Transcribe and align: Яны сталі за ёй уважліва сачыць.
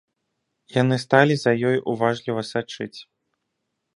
Яны 0.81 0.95
сталі 1.05 1.35
за 1.41 1.51
ёй 1.71 1.77
уважліва 1.93 2.41
сачыць. 2.53 2.99